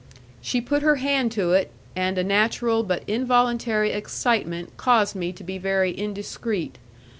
[0.41, 5.43] She put her hand to it, and a natural but involuntary excitement caused me to
[5.43, 6.79] be very indiscreet.